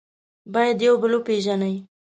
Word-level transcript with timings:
باید 0.53 0.77
یو 0.85 0.95
بل 1.01 1.11
وپېژنئ. 1.15 1.75